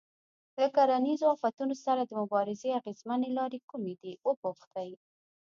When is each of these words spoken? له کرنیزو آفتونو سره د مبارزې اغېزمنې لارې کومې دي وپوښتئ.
له 0.59 0.67
کرنیزو 0.77 1.25
آفتونو 1.35 1.75
سره 1.85 2.01
د 2.05 2.11
مبارزې 2.21 2.69
اغېزمنې 2.79 3.29
لارې 3.37 3.59
کومې 3.69 3.95
دي 4.01 4.13
وپوښتئ. 4.27 4.91